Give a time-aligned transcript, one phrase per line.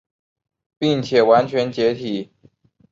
[0.79, 2.31] 并且完全解体。